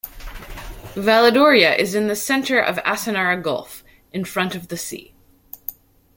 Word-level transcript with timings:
Valledoria 0.95 1.77
is 1.77 1.93
in 1.93 2.07
the 2.07 2.15
center 2.15 2.59
of 2.59 2.77
Asinara 2.77 3.39
gulf, 3.39 3.83
in 4.11 4.25
front 4.25 4.55
of 4.55 4.69
the 4.69 4.75
sea. 4.77 5.13